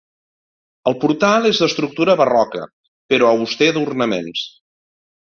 El 0.91 0.97
portal 1.03 1.45
és 1.51 1.61
d'estructura 1.65 2.17
barroca, 2.23 2.65
però 3.15 3.31
auster 3.37 3.73
d'ornaments. 3.79 4.47